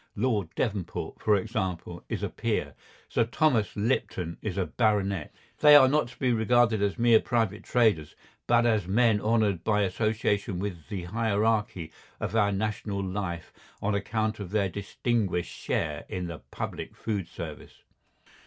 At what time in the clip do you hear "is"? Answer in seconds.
2.09-2.23, 4.41-4.57